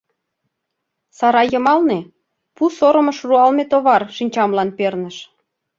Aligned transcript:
Сарай 1.17 1.47
йымалне 1.53 1.99
пу 2.55 2.63
сорымыш 2.77 3.17
руалме 3.27 3.63
товар 3.71 4.01
шинчамлан 4.15 4.69
перныш. 4.77 5.17